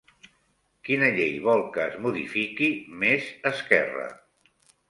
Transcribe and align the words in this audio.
Quina 0.87 1.09
llei 1.17 1.35
vol 1.43 1.61
que 1.77 1.83
es 1.91 1.99
modifiqui 2.07 2.73
Més 3.05 3.31
Esquerra? 3.55 4.09